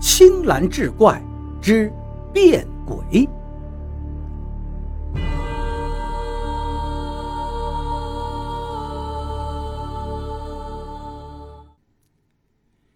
[0.00, 1.20] 青蓝志怪
[1.60, 1.92] 之
[2.32, 3.28] 变鬼。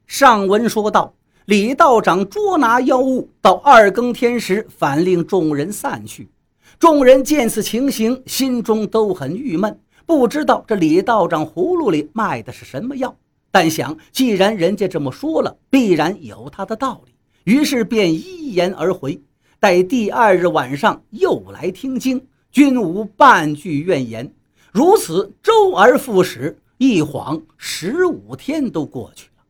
[0.07, 1.13] 上文说到，
[1.47, 6.31] 李道长捉拿妖物，到二更天时，反令众人散去。
[6.79, 9.77] 众人见此情形，心中都很郁闷，
[10.07, 13.17] 不知道这李道长葫芦里卖的是什么药。
[13.53, 17.13] 但想，既然人家这么说了，必然有他的道理，
[17.45, 19.21] 于是便依言而回。
[19.61, 24.35] 待第二日晚上又来听经，均无半句怨言。
[24.73, 29.45] 如此周而复始，一晃十五天都过去了。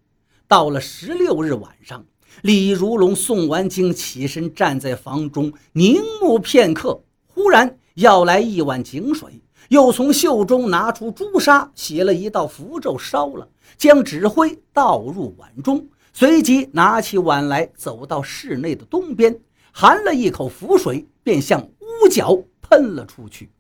[0.49, 2.05] 到了十六日晚上，
[2.43, 9.41] 李如龙诵完经，起身站在房中凝目片刻，忽然要来一碗井水。
[9.69, 19.41] 又从袖中拿出朱砂，写了一道符咒，烧了，将纸灰倒入碗中，随即拿起碗来，走到室内的东边，
[19.73, 23.51] 含了一口符水，便向屋角喷了出去。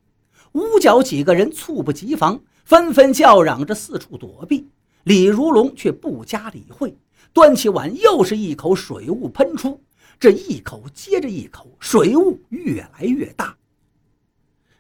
[0.53, 4.69] 屋角几个人猝不及防，纷纷叫嚷着四处躲避。
[5.05, 6.97] 李如龙却不加理会，
[7.33, 9.83] 端起碗，又是一口水雾喷出，
[10.21, 13.57] 这一口接着一口，水雾越来越大。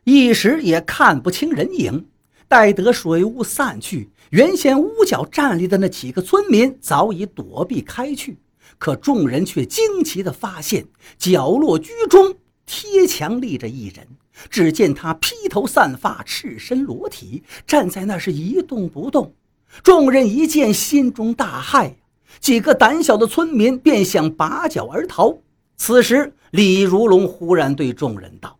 [0.05, 2.06] 一时也看不清人影，
[2.53, 8.36] 待得水雾散去，原先屋角站立的那几个村民早已躲避开去。
[8.77, 10.86] 可众人却惊奇地发现，
[11.17, 12.34] 角落居中
[12.67, 14.06] 贴墙立着一人。
[14.50, 19.34] 只见他披头散发、赤身裸体，站在那是一动不动。
[19.83, 21.95] 众人一见，心中大骇，
[22.39, 25.39] 几个胆小的村民便想拔脚而逃。
[25.78, 28.58] 此时，李如龙忽然对众人道。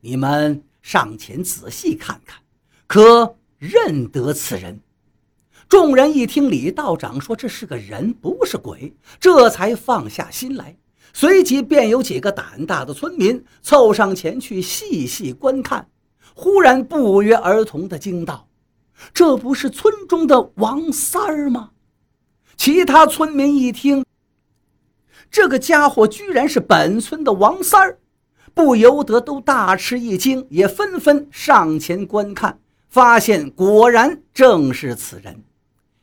[0.00, 2.40] 你们上前仔细看看，
[2.92, 4.80] 可认得此人？
[5.68, 10.76] 众人一听李道长说这是个人，不是鬼，这才放下心来。
[11.12, 15.88] 随即便有几个胆大的村民凑上前去细细观看，
[16.34, 18.48] 忽然不约而同地惊道
[19.14, 21.70] ：“这不是村中的王三儿吗？”
[22.58, 24.04] 其他村民一听，
[25.30, 28.00] 这个家伙居然是本村的王三儿。
[28.52, 32.58] 不由得都大吃一惊，也纷纷上前观看，
[32.90, 35.44] 发现果然正是此人。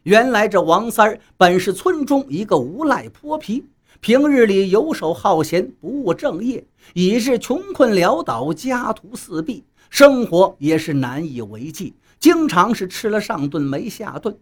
[0.04, 3.66] 原来这王三儿本是村中一个无赖泼皮，
[4.00, 14.38] 平日里游手好闲，不务正业，已是穷困潦倒，家徒四壁，生活也是难以为继，经常是吃了上顿没下顿。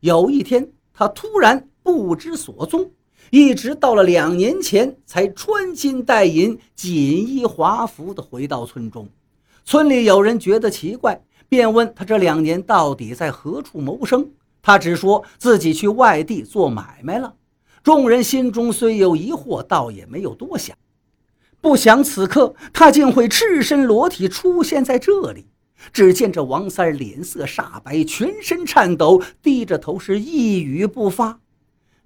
[0.00, 2.90] 有一天，他突然不知所踪。
[3.30, 9.08] 一直到了两年前，才穿金戴银、锦衣华服地回到村中。
[9.64, 11.22] 村里有人觉得奇怪，
[11.54, 14.28] 便问他这两年到底在何处谋生。
[14.60, 17.34] 他只说自己去外地做买卖了。
[17.84, 20.76] 众人心中虽有疑惑，倒也没有多想。
[21.60, 25.46] 不想此刻他竟会赤身裸体出现在这里。
[25.92, 31.38] 只见这王三脸色煞白，全身颤抖，低着头是一语不发。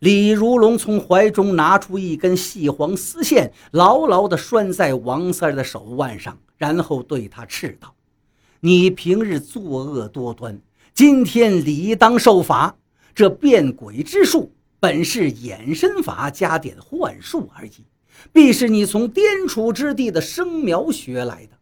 [0.01, 7.95] 李如龙从怀中拿出一根细黄丝线，牢牢地拴在王三的手腕上，然后对他斥道
[8.61, 10.61] ：“你平日作恶多端，
[10.93, 12.77] 今天理当受罚。
[13.15, 17.85] 这变鬼之术本是衍身法加点幻术而已，
[18.33, 21.53] 必是你从滇楚之地的生苗学来的。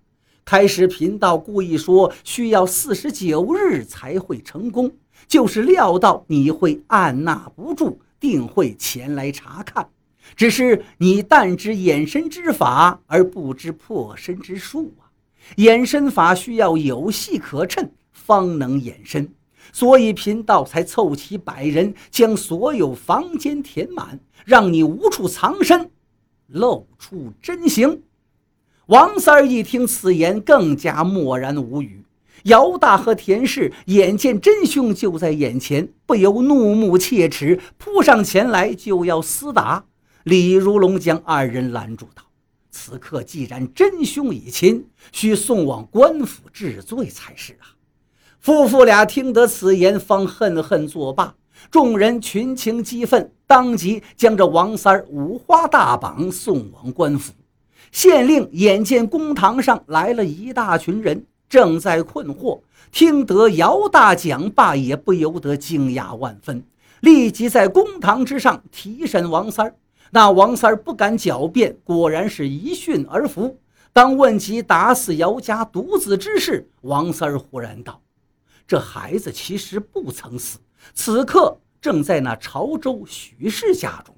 [0.44, 4.90] 开始贫道故意说需要四十九日才会成功，
[5.28, 9.90] 就是料到你会按捺不住。”定会前来查看，
[10.34, 15.05] 只是你但知衍身之法，而不知破身之术啊！
[15.54, 19.32] 掩身法需要有隙可趁，方能掩身，
[19.72, 25.90] 所以贫道才凑齐百人，将所有房间填满，让你无处藏身，
[26.48, 28.02] 露出真形。
[28.86, 32.04] 王三儿一听此言，更加默然无语。
[32.44, 39.86] 姚大和田氏眼见真凶就在眼前，不由怒目切齿，扑上前来就要厮打。
[40.22, 42.22] 李如龙将二人拦住道
[42.78, 47.72] ：“此刻既然真凶已擒，需送往官府治罪才是啊！”
[48.38, 51.34] 夫妇俩听得此言，方恨恨作罢。
[51.70, 57.32] 众人群情激愤，当即将这王三儿五花大绑送往官府。
[57.90, 61.24] 县令眼见公堂上来了一大群人。
[61.48, 66.62] 正在困惑，听得姚大讲罢，也不由得惊讶万分，
[67.00, 69.74] 立即在公堂之上提审王三儿。
[70.10, 73.58] 那王三儿不敢狡辩，果然是一训而服。
[73.92, 78.02] 当问及打死姚家独子之事，王三儿忽然道
[78.68, 80.58] ：“这孩子其实不曾死，
[80.94, 84.14] 此刻正在那潮州许氏家中。”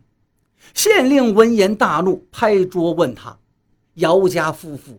[0.75, 3.39] 县令闻言大怒，拍桌问他
[3.95, 4.99] ：“姚家夫妇，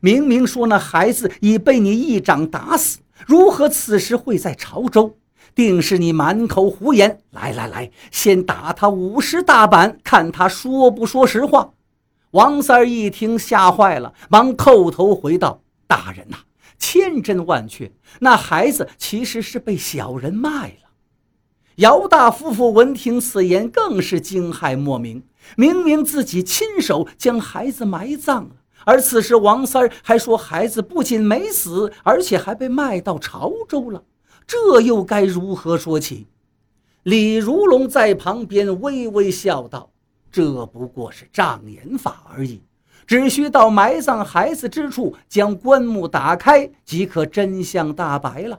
[0.00, 5.18] 明明说那孩子已被你一掌打死，如何此时会在潮州？
[5.54, 7.20] 定是你满口胡言！
[7.30, 11.70] 来来来，先打他五十大板，看他说不说实话。”
[12.32, 16.36] 王三儿一听，吓坏了，忙叩头回道：“大人呐，
[16.78, 20.90] 千真万确，那孩子其实是被小人卖了。”
[21.76, 25.24] 姚大夫妇闻听此言，更是惊骇莫名。
[25.56, 28.50] 明明自己亲手将孩子埋葬了，
[28.84, 34.02] 而此时王三儿还说孩子不仅没死，而且还被卖到潮州了，
[34.50, 36.26] 这又该如何说起？
[37.04, 39.92] 李如龙在旁边微微笑道
[40.32, 42.60] ：“这不过是障眼法而已，
[43.06, 48.58] 只需到埋葬孩子之处，将棺木打开，即可真相大白了。”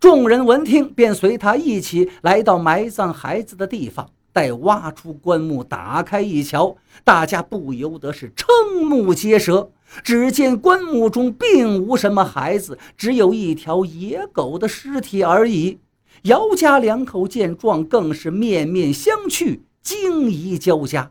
[0.00, 4.10] 众人闻听，便随他一起来到埋葬孩子的地方。
[4.32, 9.70] 待挖出棺木，打开一瞧，大家不由得是瞠目结舌。
[10.02, 15.78] 只见棺木中并无什么孩子，只有一条野狗的尸体而已。
[16.22, 21.10] 姚家两口见状，更是面面相觑，惊疑交加。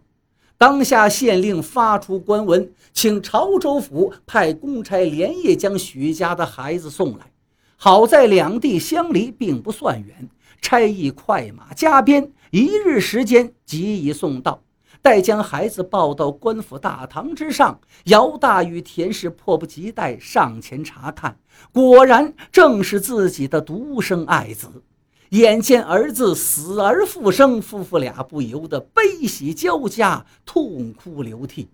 [0.57, 7.31] 当下县令发出官文，请潮州府派公差连夜将许家的孩子送来。
[7.75, 10.29] 好在两地相离并不算远，
[10.61, 14.61] 差役快马加鞭，一日时间即已送到。
[15.01, 21.37] 待将孩子抱到官府大堂之上，姚大与田氏迫不及待上前查看，
[21.71, 24.83] 果然正是自己的独生爱子。
[25.29, 31.69] 眼见儿子死而复生，夫妇俩不由得悲喜交加，痛哭流涕。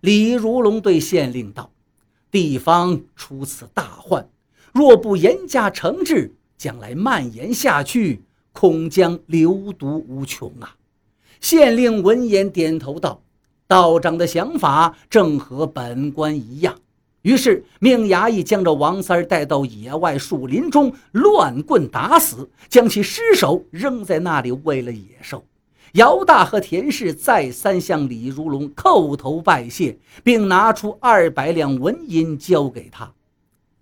[0.00, 1.70] 李如龙对县令道
[2.32, 4.28] ：“地方出此大患。”
[4.72, 10.76] 若不严加惩治，将来蔓延下去，恐将流毒无穷啊！
[11.40, 13.22] 县令闻言点头道
[13.68, 16.74] ：“道长的想法正和本官一样。”
[17.22, 25.44] 于是命衙役将这王三儿带到野外树林中乱棍打死，将其尸首扔在那里喂了野兽。
[25.94, 33.12] 姚大和田氏再三向李如龙叩头拜谢，并拿出二百两纹银交给他。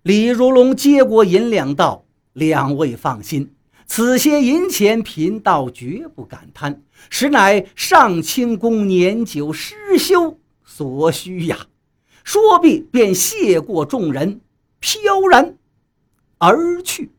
[0.03, 3.53] 李如龙接过银两，道：“两位放心，
[3.87, 11.67] 此些银钱贫道绝不敢贪，实乃上清宫年久失修所需呀。”
[12.25, 14.41] 说毕，便谢过众人，
[14.81, 15.57] 飘然
[16.39, 17.11] 而去。